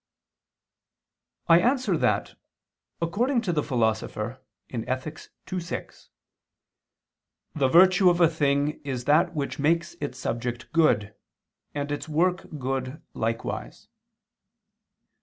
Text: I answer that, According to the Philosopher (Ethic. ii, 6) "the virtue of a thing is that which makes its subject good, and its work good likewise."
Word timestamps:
I 1.47 1.59
answer 1.59 1.95
that, 1.95 2.33
According 3.03 3.41
to 3.41 3.51
the 3.53 3.61
Philosopher 3.61 4.41
(Ethic. 4.73 5.29
ii, 5.53 5.59
6) 5.59 6.09
"the 7.53 7.67
virtue 7.67 8.09
of 8.09 8.19
a 8.19 8.27
thing 8.27 8.81
is 8.83 9.05
that 9.05 9.35
which 9.35 9.59
makes 9.59 9.93
its 10.01 10.17
subject 10.17 10.71
good, 10.73 11.13
and 11.75 11.91
its 11.91 12.09
work 12.09 12.47
good 12.57 12.99
likewise." 13.13 13.89